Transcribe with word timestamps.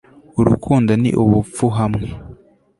urukundo 0.39 0.91
ni 1.01 1.09
ubupfu 1.23 1.65
hamwe 1.77 2.07